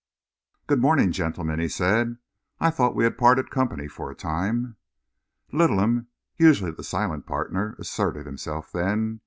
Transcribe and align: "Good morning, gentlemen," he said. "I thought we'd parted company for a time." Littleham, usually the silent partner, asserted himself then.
"Good 0.65 0.81
morning, 0.81 1.11
gentlemen," 1.11 1.59
he 1.59 1.67
said. 1.67 2.17
"I 2.59 2.71
thought 2.71 2.95
we'd 2.95 3.19
parted 3.19 3.51
company 3.51 3.87
for 3.87 4.09
a 4.09 4.15
time." 4.15 4.77
Littleham, 5.53 6.07
usually 6.39 6.71
the 6.71 6.83
silent 6.83 7.27
partner, 7.27 7.75
asserted 7.77 8.25
himself 8.25 8.71
then. 8.71 9.19